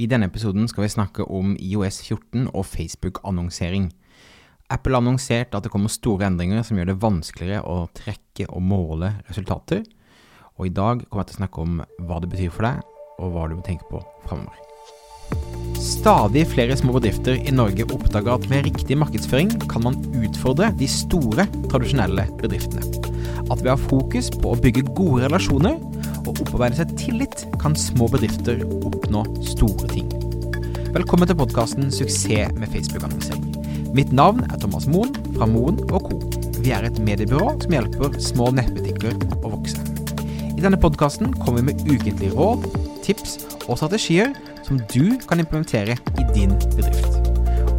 [0.00, 3.90] I denne episoden skal vi snakke om IOS 14 og Facebook-annonsering.
[4.72, 8.64] Apple har annonsert at det kommer store endringer som gjør det vanskeligere å trekke og
[8.64, 9.82] måle resultater.
[10.56, 12.80] Og i dag kommer jeg til å snakke om hva det betyr for deg,
[13.20, 14.56] og hva du må tenke på framover.
[15.80, 20.88] Stadig flere små bedrifter i Norge oppdager at med riktig markedsføring kan man utfordre de
[20.88, 22.88] store, tradisjonelle bedriftene.
[23.50, 25.76] At ved å ha fokus på å bygge gode relasjoner
[26.30, 30.10] og opparbeide seg tillit, kan små bedrifter oppnå store ting.
[30.94, 33.94] Velkommen til podkasten 'Suksess med Facebook-annonsering'.
[33.94, 35.98] Mitt navn er Thomas Moen fra Moen Co.
[36.60, 39.80] Vi er et mediebyrå som hjelper små nettbutikker å vokse.
[40.56, 42.68] I denne podkasten kommer vi med ukentlige råd,
[43.02, 47.16] tips og strategier som du kan implementere i din bedrift.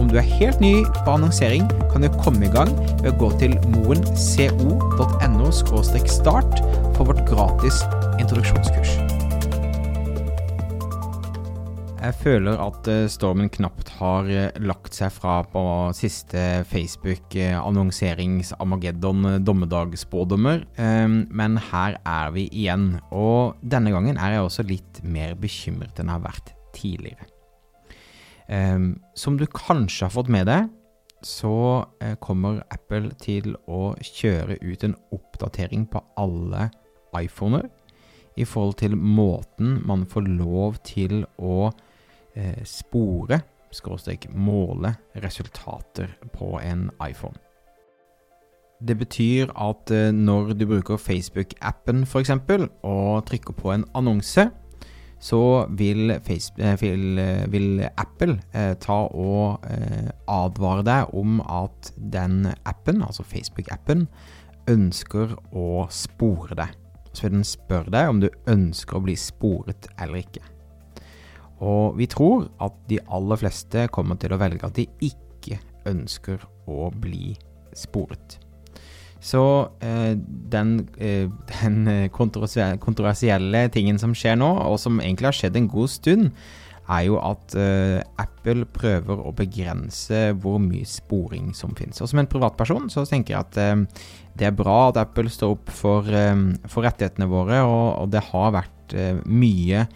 [0.00, 2.72] Om du er helt ny på annonsering, kan du komme i gang
[3.02, 6.62] ved å gå til moenco.no start
[6.96, 7.82] for vårt gratis
[8.20, 8.98] introduksjonskurs.
[12.00, 19.40] Jeg føler at eh, stormen knapt har eh, lagt seg fra på siste Facebook-annonserings-Amageddon eh,
[19.44, 20.64] dommedagsspådommer,
[21.28, 22.98] men her er vi igjen.
[23.12, 27.24] Og denne gangen er jeg også litt mer bekymret enn jeg har vært tidligere.
[29.14, 30.68] Som du kanskje har fått med deg,
[31.22, 31.84] så
[32.24, 36.70] kommer Apple til å kjøre ut en oppdatering på alle
[37.20, 37.68] iPhoner
[38.36, 41.70] i forhold til måten man får lov til å
[42.34, 43.42] eh, spore,
[43.74, 47.38] skråstrek måle, resultater på en iPhone.
[48.80, 52.32] Det betyr at eh, når du bruker Facebook-appen f.eks.
[52.82, 54.46] og trykker på en annonse,
[55.20, 58.38] så vil, Facebook, eh, vil, eh, vil Apple
[58.80, 59.66] ta og
[60.28, 64.06] advare deg om at den appen, altså Facebook-appen,
[64.70, 66.76] ønsker å spore deg
[67.12, 70.44] så vil den spørre deg om du ønsker å bli sporet eller ikke.
[71.60, 75.58] Og vi tror at de aller fleste kommer til å velge at de ikke
[75.90, 77.34] ønsker å bli
[77.76, 78.38] sporet.
[79.20, 79.42] Så
[79.84, 80.14] eh,
[80.52, 81.28] den, eh,
[81.60, 86.32] den kontroversielle tingen som skjer nå, og som egentlig har skjedd en god stund,
[86.90, 92.00] er jo at uh, Apple prøver å begrense hvor mye sporing som finnes.
[92.02, 94.04] Og som en privatperson så tenker jeg at uh,
[94.38, 98.24] det er bra at Apple står opp for, um, for rettighetene våre, og, og, det
[98.30, 99.86] har vært uh, mye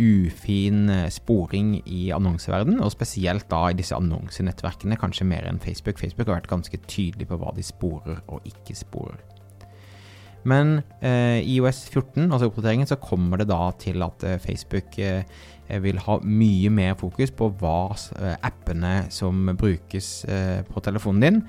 [0.00, 6.00] ufin sporing i annonseverden, og spesielt da i disse annonsenettverkene, kanskje mer enn Facebook.
[6.00, 9.20] Facebook har vært ganske tydelig på hva de sporer og ikke sporer.
[10.48, 15.24] Men eh, IOS 14, altså oppdateringen, så kommer det da til at eh, Facebook eh,
[15.84, 20.08] vil ha mye mer fokus på hva eh, appene som brukes
[20.66, 21.40] på telefonen din,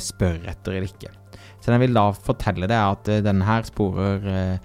[0.00, 1.10] spør etter eller ikke.
[1.58, 4.58] Så den vil da fortelle deg at denne her sporer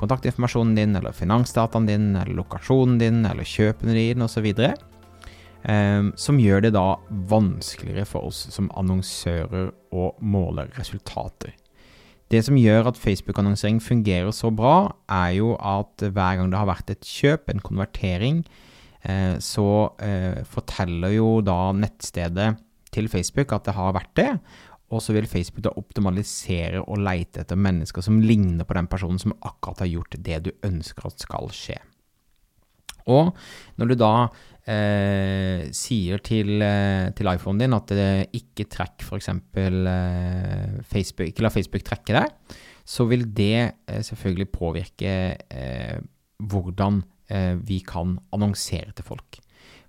[0.00, 4.48] kontaktinformasjonen din, eller finansdataen din, eller lokasjonen din, eller kjøpene dine osv.
[6.18, 6.86] Som gjør det da
[7.30, 11.54] vanskeligere for oss som annonsører å måle resultater.
[12.28, 16.68] Det som gjør at Facebook-annonsering fungerer så bra, er jo at hver gang det har
[16.68, 18.42] vært et kjøp, en konvertering,
[19.08, 19.68] eh, så
[20.04, 22.50] eh, forteller jo da nettstedet
[22.92, 24.32] til Facebook at det har vært det.
[24.92, 29.20] Og så vil Facebook da optimalisere og leite etter mennesker som ligner på den personen
[29.20, 31.76] som akkurat har gjort det du ønsker at skal skje.
[33.08, 33.32] Og
[33.80, 34.12] når du da
[34.68, 39.30] eh, sier til, eh, til iPhonen din at det ikke trekk f.eks.
[39.32, 42.56] Eh, Facebook, ikke la Facebook trekke deg,
[42.88, 45.98] så vil det eh, selvfølgelig påvirke eh,
[46.38, 49.40] hvordan eh, vi kan annonsere til folk.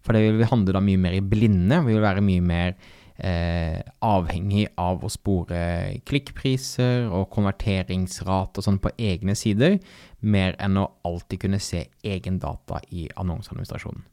[0.03, 1.81] For det vil handle da mye mer i blinde.
[1.85, 2.77] Vi vil være mye mer
[3.19, 5.59] eh, avhengig av å spore
[6.07, 9.75] klikkpriser og konverteringsrate og sånn på egne sider,
[10.23, 14.07] mer enn å alltid kunne se egen data i annonseadministrasjonen.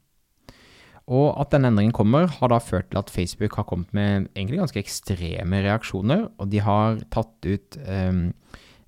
[1.07, 4.59] Og at denne endringen kommer, har da ført til at Facebook har kommet med egentlig
[4.59, 8.23] ganske ekstreme reaksjoner, og de har tatt ut eh,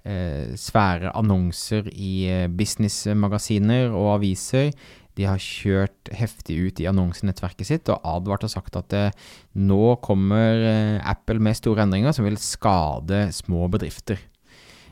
[0.03, 4.74] eh, svære annonser i eh, businessmagasiner og aviser
[5.19, 9.16] de har kjørt heftig ut i annonsenettverket sitt og advart og sagt at eh,
[9.59, 14.22] nå kommer eh, Apple med store endringer som vil skade små bedrifter.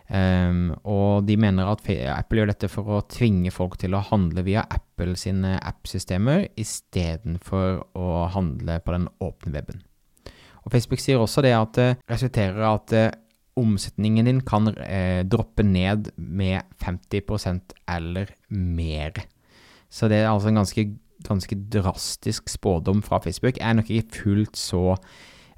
[0.08, 1.84] Um, og de mener at
[2.14, 7.82] Apple gjør dette for å tvinge folk til å handle via Apple sine appsystemer istedenfor
[8.00, 9.82] å handle på den åpne weben.
[10.64, 13.10] Og Facebook sier også det at det resulterer at uh,
[13.58, 19.18] omsetningen din kan eh, droppe ned med 50% eller mer.
[19.90, 20.86] Så det er altså en ganske,
[21.26, 23.58] ganske drastisk spådom fra Facebook.
[23.62, 24.96] Er nok ikke fullt så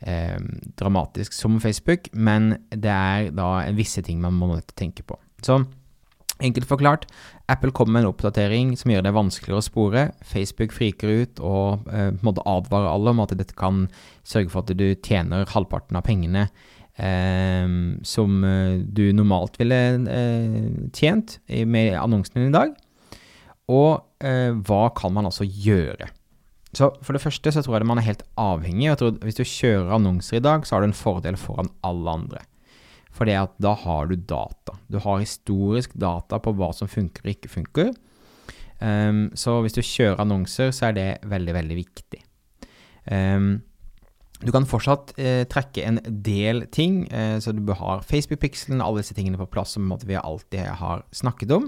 [0.01, 0.37] eh,
[0.79, 5.19] dramatisk som Facebook, men det er da visse ting man må tenke på.
[5.43, 5.63] Så
[6.39, 7.03] Enkelt forklart,
[7.51, 10.03] Apple kommer med en oppdatering som gjør det vanskeligere å spore.
[10.23, 13.89] Facebook friker ut og eh, måtte advare alle om at dette kan
[14.23, 16.45] sørge for at du tjener halvparten av pengene
[16.95, 17.67] eh,
[18.07, 22.71] som eh, du normalt ville eh, tjent med annonsene i dag.
[23.69, 26.07] Og eh, hva kan man altså gjøre?
[26.75, 28.86] Så For det første så tror jeg man er helt avhengig.
[28.86, 32.18] Jeg tror Hvis du kjører annonser i dag, så har du en fordel foran alle
[32.21, 32.44] andre.
[33.10, 34.77] For det at da har du data.
[34.88, 37.89] Du har historisk data på hva som funker og ikke funker.
[38.80, 42.21] Um, så hvis du kjører annonser, så er det veldig, veldig viktig.
[43.12, 43.57] Um,
[44.39, 49.01] du kan fortsatt eh, trekke en del ting, eh, så du bør ha Facebook-pixelen, alle
[49.01, 51.66] disse tingene på plass som vi alltid har snakket om.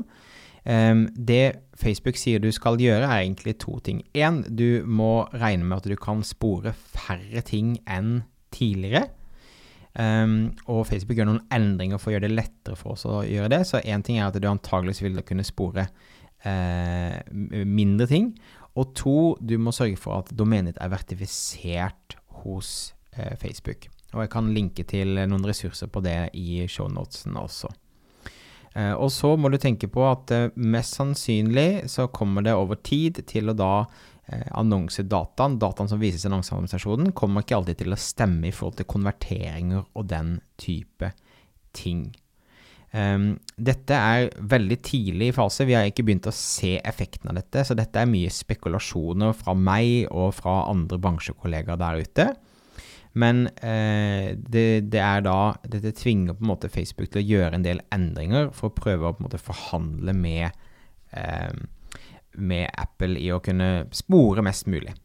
[0.61, 4.03] Um, det Facebook sier du skal gjøre, er egentlig to ting.
[4.13, 8.21] Én, du må regne med at du kan spore færre ting enn
[8.53, 9.07] tidligere.
[9.97, 13.51] Um, og Facebook gjør noen endringer for å gjøre det lettere for oss å gjøre
[13.55, 13.63] det.
[13.67, 15.87] Så én ting er at du antageligvis vil kunne spore
[16.45, 18.31] uh, mindre ting.
[18.77, 23.89] Og to, du må sørge for at domenet er vertifisert hos uh, Facebook.
[24.13, 27.71] Og jeg kan linke til noen ressurser på det i shownotesen også.
[28.73, 32.79] Eh, og så må du tenke på at eh, mest sannsynlig så kommer det over
[32.79, 33.73] tid til å da
[34.31, 38.79] eh, annonsedataen, dataen som vises i annonseadministrasjonen, kommer ikke alltid til å stemme i forhold
[38.79, 41.12] til konverteringer og den type
[41.75, 42.09] ting.
[42.91, 47.38] Um, dette er veldig tidlig i fase, vi har ikke begynt å se effekten av
[47.39, 52.25] dette, så dette er mye spekulasjoner fra meg og fra andre bransjekollegaer der ute.
[53.13, 57.57] Men eh, det, det, er da Dette tvinger på en måte Facebook til å gjøre
[57.57, 60.63] en del endringer for å prøve å på en måte forhandle med,
[61.11, 61.51] eh,
[62.39, 64.95] med Apple i å kunne spore mest mulig.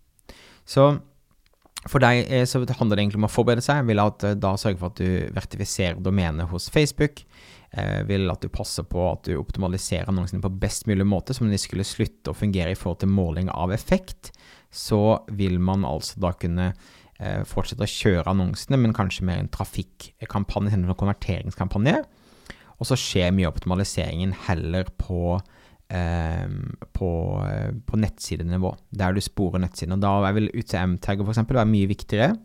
[0.66, 0.92] Så
[1.86, 3.86] for deg eh, så handler det egentlig om å forberede seg.
[3.88, 7.22] Vil at eh, da sørge for at du vertifiserer domenet hos Facebook.
[7.70, 11.34] Eh, vil at du passer på at du optimaliserer annonsene på best mulig måte.
[11.34, 14.32] som om de skulle slutte å fungere i forhold til måling av effekt,
[14.70, 16.72] så vil man altså da kunne
[17.48, 22.02] fortsette å kjøre annonsene, men kanskje mer en trafikkampanje enn en konverteringskampanje.
[22.76, 25.38] Og så skjer mye optimaliseringen heller på,
[25.88, 26.46] eh,
[26.92, 27.10] på,
[27.48, 29.96] eh, på nettsidenivå, der du sporer nettsiden.
[29.96, 31.44] Og da vil UTM-tagger f.eks.
[31.48, 32.36] være mye viktigere.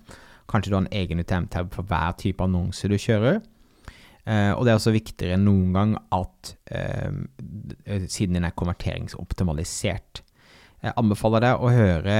[0.48, 3.42] Kanskje du har en egen UTM-tag for hver type annonse du kjører.
[4.26, 7.12] Eh, og det er også viktigere enn noen gang at eh,
[8.08, 10.22] siden din er konverteringsoptimalisert.
[10.82, 12.14] Jeg anbefaler deg å høre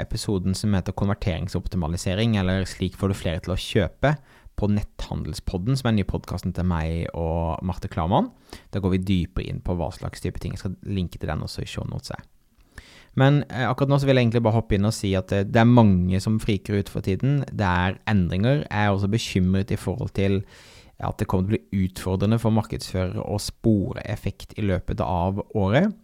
[0.00, 4.16] episoden som heter 'Konverteringsoptimalisering', eller 'Slik får du flere til å kjøpe',
[4.58, 8.32] på Netthandelspodden, som er den nye podkasten til meg og Marte Klarmann.
[8.74, 10.56] Da går vi dypere inn på hva slags type ting.
[10.56, 12.10] Jeg skal linke til den også i shownotes.
[13.14, 15.52] Men eh, akkurat nå så vil jeg egentlig bare hoppe inn og si at det,
[15.52, 17.44] det, er mange som friker ut for tiden.
[17.50, 18.66] Det er endringer.
[18.66, 20.42] Jeg er også bekymret i forhold til
[20.98, 25.38] at det kommer til å bli utfordrende for markedsførere å spore effekt i løpet av
[25.54, 25.94] året.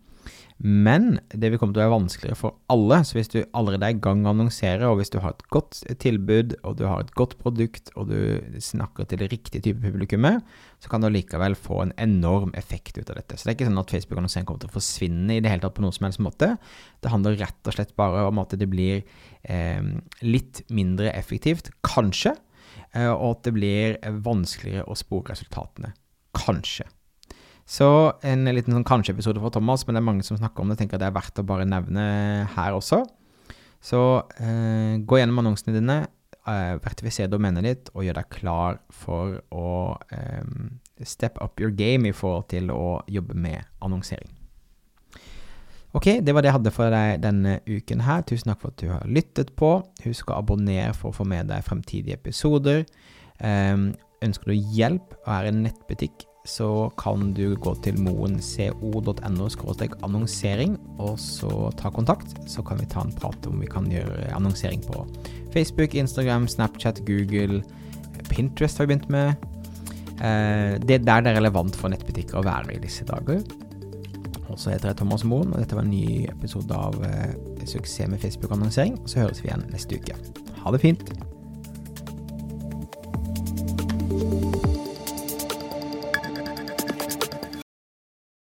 [0.62, 3.00] Men det vil komme til å være vanskeligere for alle.
[3.04, 5.42] Så hvis du allerede er i gang med å annonsere, og hvis du har et
[5.52, 9.82] godt tilbud, og du har et godt produkt, og du snakker til det riktige type
[9.82, 10.46] publikummet,
[10.80, 13.36] så kan du likevel få en enorm effekt ut av dette.
[13.36, 15.76] Så det er ikke sånn at Facebook-annonsering kommer til å forsvinne i det hele tatt
[15.76, 16.54] på noen som helst måte.
[17.02, 19.02] Det handler rett og slett bare om at det blir
[19.42, 19.92] eh,
[20.22, 22.36] litt mindre effektivt, kanskje,
[22.94, 25.96] eh, og at det blir vanskeligere å spore resultatene.
[26.34, 26.86] Kanskje.
[27.64, 27.88] Så
[28.26, 30.78] en liten sånn kanskje-episode fra Thomas, men det er mange som snakker om det.
[30.82, 32.04] tenker at det er verdt å bare nevne
[32.56, 33.00] her også.
[33.84, 34.00] Så
[34.40, 35.98] eh, gå gjennom annonsene dine,
[36.48, 40.44] eh, vertifiser domenet ditt, og gjør deg klar for å eh,
[41.04, 44.30] step up your game i forhold til å jobbe med annonsering.
[45.94, 48.24] Ok, det var det jeg hadde for deg denne uken her.
[48.26, 49.76] Tusen takk for at du har lyttet på.
[50.02, 52.82] Husk å abonnere for å få med deg fremtidige episoder.
[53.38, 53.92] Eh,
[54.24, 59.48] ønsker du hjelp og er en nettbutikk, så kan du gå til moenco.no
[60.04, 62.36] annonsering, og så ta kontakt.
[62.46, 65.06] Så kan vi ta en prat om vi kan gjøre annonsering på
[65.54, 67.62] Facebook, Instagram, Snapchat, Google,
[68.28, 69.34] Pinterest har vi begynt med.
[70.20, 73.40] Eh, det er der det er relevant for nettbutikker å være i disse dager.
[74.50, 77.32] Og så heter jeg Thomas Moen, og dette var en ny episode av eh,
[77.64, 79.00] Suksess med Facebook-annonsering.
[79.08, 80.18] Så høres vi igjen neste uke.
[80.60, 81.33] Ha det fint.